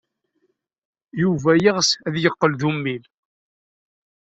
[1.21, 3.03] Yuba yeɣs ad yeqqel d ummil.